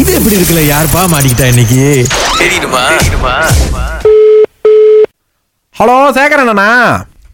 [0.00, 0.62] இது எப்படி இருக்குல்ல?
[0.72, 1.82] யாருப்பா மாட்டிக்கிட்டா இன்னைக்கு?
[5.76, 6.68] ஹலோ சேகரன் அண்ணா.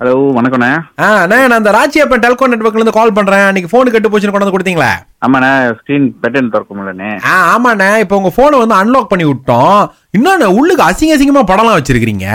[0.00, 0.70] ஹலோ வணக்கண்ணே
[1.02, 3.44] ஆ அண்ணா நான் அந்த ராச்சியப்பன் டெல்கோ நெட்ஒர்க்ல இருந்து கால் பண்றேன்.
[3.48, 4.90] அன்னைக்கு ஃபோன் கெட்டு போச்சுன்னு கொண்டு வந்து கொடுத்தீங்களா?
[5.26, 7.90] ஆமாண்ணே ஸ்க்ரீன் பேட்டர்ன் திறக்க முடியலண்ணே ஆ ஆமாண்ணே.
[8.04, 9.80] இப்போ உங்க போனை வந்து அன்லாக் பண்ணி விட்டோம்.
[10.18, 12.28] இன்னொன்னு உள்ளுக்கு அசிங்க அசிங்கமா படம்லாம் வச்சிருக்கீங்க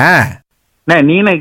[0.88, 1.34] அண்ணே நீனே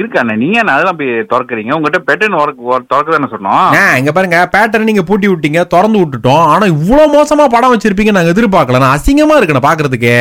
[0.00, 1.72] இருக்காண்ணே நீங்க என்ன அதெல்லாம் போய் திறக்கறீங்க?
[1.78, 3.96] உங்ககிட்ட பேட்டர்ன் ஒர்க் திறக்க தானே சொன்னோம்.
[4.00, 6.44] இங்க பாருங்க பேட்டர்ன் நீங்க பூட்டி விட்டீங்க திறந்து விட்டுட்டோம்.
[6.52, 8.82] ஆனா இவ்வளவு மோசமா படம் வச்சிருப்பீங்க நாங்க எதிர்பார்க்கல.
[8.84, 10.16] நான் அசிங்கமா இருக்கணும் பாக்குறதுக்கு.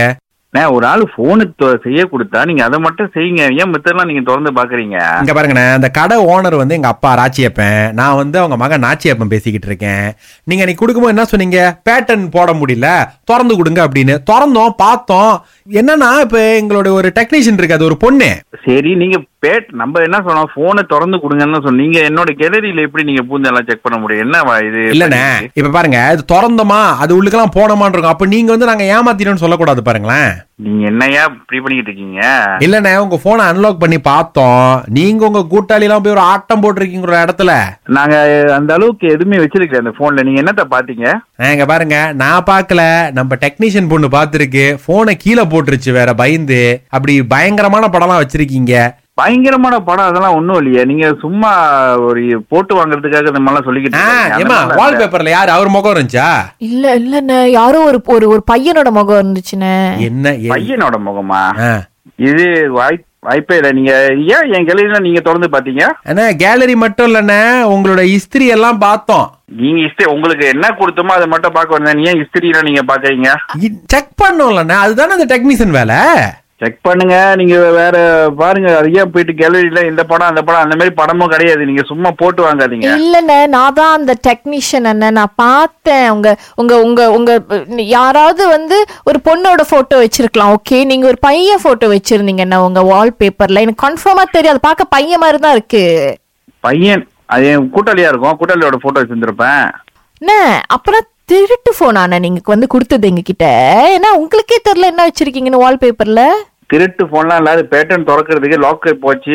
[0.75, 1.43] ஒரு ஆள் போனு
[1.83, 3.43] செய்ய கொடுத்தா நீங்க அதை மட்டும் செய்யுங்க.
[3.59, 4.97] ஏன் மித்தெல்லாம் நீங்க திறந்து பாக்குறீங்க?
[5.21, 9.69] இங்க பாருங்கண்ணே அந்த கடை ஓனர் வந்து எங்க அப்பா ராச்சியப்பன் நான் வந்து அவங்க மகன் நாச்சியப்பன் பேசிக்கிட்டு
[9.71, 10.07] இருக்கேன்.
[10.49, 11.59] நீங்க நீ கொடுக்கும்போது என்ன சொன்னீங்க?
[11.89, 12.89] பேட்டர்ன் போட முடியல.
[13.31, 14.17] திறந்து கொடுங்க அப்படின்னு.
[14.31, 15.33] திறந்தோம் பார்த்தோம்.
[15.79, 18.29] என்னன்னா இப்ப எங்களுடைய ஒரு டெக்னீஷியன் இருக்கு அது ஒரு பொண்ணு.
[18.65, 20.49] சரி நீங்க பேட் நம்ம என்ன சொன்னோம்?
[20.53, 21.81] போனை திறந்து கொடுங்கன்னு சொன்னோம்.
[21.83, 24.23] நீங்க என்னோட கேலரியில எப்படி நீங்க பூந்து எல்லாம் செக் பண்ண முடியும்?
[24.25, 28.15] என்ன இது இல்லண்ணே இப்ப பாருங்க இது திறந்தோமா அது உள்ளுக்கெல்லாம் போனோமான்னு இருக்கும்.
[28.15, 30.31] அப்ப நீங்க வந்து நாங்க ஏமாத்தினோம்னு சொல்லக்கூடாது பாருங்களேன்.
[30.63, 32.21] நீங்க என்னையா இப்படி பண்ணிக்கிட்டு இருக்கீங்க?
[32.59, 34.83] இல்லண்ணே உங்க போனை அன்லாக் பண்ணி பார்த்தோம்.
[34.87, 37.53] நீங்க உங்க கூட்டாளி எல்லாம் போய் ஒரு ஆட்டம் போட்டிருக்கீங்க இடத்துல.
[37.83, 41.19] நாங்க அந்த அளவுக்கு எதுவுமே வச்சிருக்கல அந்த போன்ல நீங்க என்னத்த பாத்தீங்க?
[41.51, 42.13] இங்க பாருங்க.
[42.13, 46.81] நான் பார்க்கல நம்ம டெக்னீஷியன் பொண்ணு பார்த்துருக்கு போனை கீழே போட்டுருச்சு வேற பயந்து.
[46.89, 48.93] அப்படி பயங்கரமான படம்லாம் வச்சிருக்கீங்க.
[49.21, 50.83] பயங்கரமான படம் அதெல்லாம் ஒண்ணும் இல்லையே.
[50.85, 51.51] நீங்க சும்மா
[52.05, 54.29] ஒரு போட்டு வாங்குறதுக்காக இந்த மாதிரிலாம் சொல்லிக்கிட்டு ஆ, இருக்கீங்க.
[54.29, 55.01] அந்த ஏம்மா மாதிரிலாம் வால் இல்ல.
[55.03, 56.29] பேப்பர்ல யாரு அவர் முகம் இருந்துச்சா?
[56.67, 59.75] இல்ல இல்லண்ணே யாரோ ஒரு ஒரு ஒரு பையனோட முகம் இருந்துச்சுண்ணே.
[60.03, 61.43] என்ன பையனோட முகமா.
[62.23, 63.71] இது வாய்ப் வாய்ப்பே இல்லை.
[63.71, 63.91] நீங்க
[64.29, 69.27] ஏன் என் கிளையில நீங்க திறந்து பாத்தீங்க அண்ணா கேலரி மட்டும் இல்லண்ணே உங்களோட இஸ்திரி எல்லாம் பார்த்தோம்.
[69.55, 72.01] நீங்க இஸ்திரி உங்களுக்கு என்ன கொடுத்தோமோ அதை மட்டும் பார்க்க வந்தேன்.
[72.05, 73.29] ஏன் இஸ்திரியில நீங்க பாக்குறீங்க
[73.87, 75.99] செக் பண்ணோம்லண்ணே அதுதானே அந்த டெக்னீஷியன் வேலை?
[76.61, 77.15] செக் பண்ணுங்க.
[77.39, 77.95] நீங்க வேற
[78.39, 78.69] பாருங்க.
[78.79, 81.67] அது ஏன் போயிட்டு கேலரியில இந்த படம் அந்த படம் அந்த மாதிரி படமும் கிடையாது.
[81.69, 82.89] நீங்க சும்மா போட்டு வாங்காதீங்க.
[83.01, 86.05] இல்லண்ணே நான் தான் அந்த டெக்னீஷியன் அண்ணன் நான் பார்த்தேன்.
[86.15, 86.29] உங்க
[86.63, 87.31] உங்க உங்க உங்க
[87.97, 88.77] யாராவது வந்து
[89.11, 94.25] ஒரு பொண்ணோட போட்டோ வச்சிருக்கலாம் ஓகே நீங்க ஒரு பையன் போட்டோ வச்சிருந்தீங்கண்ணா உங்க வால் பேப்பர்ல எனக்கு கன்ஃபார்மா
[94.37, 95.85] தெரியாது பார்க்க பையன் மாதிரி தான் இருக்கு.
[96.67, 98.37] பையன் அது என் கூட்டாளியா இருக்கும்.
[98.41, 99.63] கூட்டாளியோட போட்டோ வச்சிருந்திருப்பேன்
[100.21, 100.39] அண்ணே
[100.75, 103.45] அப்புறம் திருட்டு போனாண்ணே நீங்க வந்து கொடுத்தது எங்க கிட்ட
[103.95, 106.23] ஏன்னா உங்களுக்கே தெரியல என்ன வச்சிருக்கீங்கன்னு வால் பேப்பர்ல
[106.71, 109.33] திருட்டு போன்லாம் இல்லாத பேட்டர்ன் திறக்கிறதுக்கு லாக் போச்சு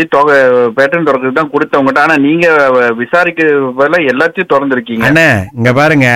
[0.78, 2.04] பேட்டர்ன் திறக்கிறது தான் கொடுத்தவங்ககிட்ட.
[2.06, 2.46] ஆனா நீங்க
[3.02, 5.06] விசாரிக்கிறதுல எல்லாத்தையும் திறந்துருக்கீங்க.
[5.08, 6.08] அண்ணே இங்க பாருங்க.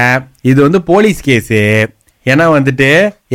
[0.53, 1.63] இது வந்து போலீஸ் கேஸு
[2.31, 2.89] ஏன்னா வந்துட்டு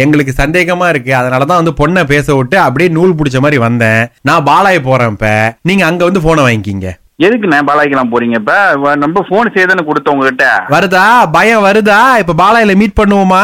[0.04, 1.12] எங்களுக்கு சந்தேகமா இருக்கு.
[1.20, 4.02] அதனாலதான் வந்து பொண்ணை பேச விட்டு அப்படியே நூல் பிடிச்ச மாதிரி வந்தேன்.
[4.28, 5.30] நான் பாலாய போறேன் இப்ப.
[5.70, 6.90] நீங்க அங்க வந்து போனை வாங்கிக்கிங்க.
[7.24, 8.38] எதுக்குண்ணே பாலாய்க்கலாம் போறீங்க?
[8.40, 11.32] இப்ப நம்ம போன் செய்தானே கொடுத்தோம் உங்ககிட்ட வருதா?
[11.32, 12.18] பயம் வருதா?
[12.18, 13.44] இப்ப பாலாயில மீட் பண்ணுவோமா?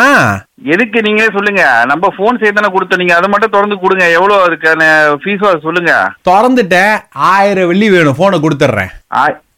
[0.63, 1.83] எதுக்கு நீங்களே சொல்லுங்க.
[1.85, 2.97] நம்ம போன் செய்தானே கொடுத்தோம்.
[2.97, 4.09] நீங்க அதை மட்டும் திறந்து கொடுங்க.
[4.09, 4.89] எவ்வளவு அதுக்கான
[5.21, 5.93] ஃபீஸோ சொல்லுங்க.
[6.29, 6.97] திறந்துட்டேன்.
[7.11, 8.15] ஆயிரம் வெள்ளி வேணும்.
[8.17, 8.93] போனை கொடுத்துட்றேன்.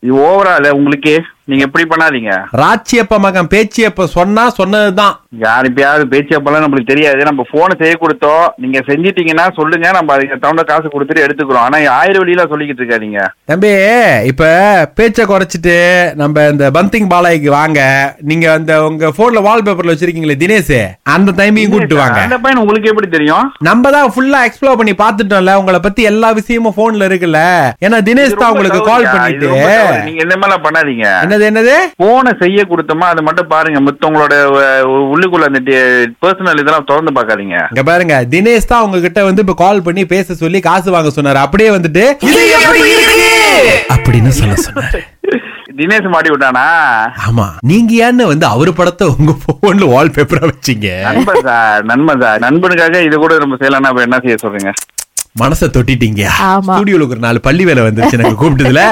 [0.03, 0.69] ஓவரா இல்ல?
[0.71, 2.31] உங்களுக்கு நீங்க எப்படி பண்ணாதீங்க.
[2.61, 5.22] ராச்சியப்ப மகன் பேச்சியப்ப சொன்னா சொன்னதுதான்.
[5.33, 7.21] யார் இப்பயாவது பேச்சு அப்பெல்லாம் நம்மளுக்கு தெரியாது.
[7.23, 8.43] நம்ம போனை செய்ய கொடுத்தோம்.
[8.63, 9.91] நீங்க செஞ்சிட்டீங்கன்னா சொல்லுங்க.
[9.91, 11.65] நம்ம அதுக்கு தகுந்த காசு கொடுத்துட்டு எடுத்துக்கிறோம்.
[11.67, 13.21] ஆனா ஆயிரம் வழியில சொல்லிக்கிட்டு இருக்காதீங்க.
[13.45, 13.71] தம்பி
[14.31, 14.43] இப்ப
[14.99, 15.75] பேச்ச குறைச்சிட்டு
[16.15, 17.79] நம்ம இந்த பந்திங் பாலாய்க்கு வாங்க.
[18.21, 20.75] நீங்க அந்த உங்க போன்ல வால்பேப்பர்ல வச்சிருக்கீங்களே தினேஷ்.
[21.15, 22.19] அந்த டைமையும் கூப்பிட்டு வாங்க.
[22.27, 23.47] அந்த பையன் உங்களுக்கு எப்படி தெரியும்?
[23.69, 25.55] நம்ம தான் ஃபுல்லா எக்ஸ்ப்ளோர் பண்ணி பார்த்துட்டோம்ல.
[25.55, 27.41] உங்களை பத்தி எல்லா விஷயமும் போன்ல இருக்குல்ல.
[27.85, 29.49] ஏன்னா தினேஷ் தான் உங்களுக்கு கால் பண்ணிட்டு.
[30.07, 31.07] நீங்க இந்த மாதிரிலாம் பண்ணாதீங்க.
[31.25, 31.75] என்னது என்னது?
[32.03, 33.79] போனை செய்ய கொடுத்தோமா அதை மட்டும் பாருங்க.
[33.89, 34.87] மத்தவங்களோட அஹ்,
[35.23, 35.61] உள்ளுக்குள்ள அந்த
[36.23, 37.57] பர்சனல் இதெல்லாம் திறந்து பார்க்காதீங்க.
[37.71, 41.39] இங்க பாருங்க தினேஷ் தான் உங்ககிட்ட வந்து இப்ப கால் பண்ணி பேச சொல்லி காசு வாங்க சொன்னாரு.
[41.45, 42.03] அப்படியே வந்துட்டு
[43.95, 45.01] அப்படின்னு சொல்ல சொன்னாரு.
[45.79, 46.65] தினேஷ் மாட்டி விட்டானா?
[47.27, 47.45] ஆமா.
[47.69, 50.89] நீங்க ஏன்னு வந்து அவர் படத்தை உங்க போன்ல வால்பேப்பரா வச்சீங்க?
[51.07, 52.41] நண்பன் சார் நண்பன் சார்.
[52.45, 54.73] நண்பனுக்காக இது கூட நம்ம செய்யலாம் அப்ப என்ன செய்ய சொல்றீங்க?
[55.41, 56.23] மனசை தொட்டிட்டீங்க.
[56.67, 58.83] ஸ்டுடியோல ஒரு நாலு பள்ளி வேலை வந்துருச்சு எனக்கு கூப்பிட்டதுல.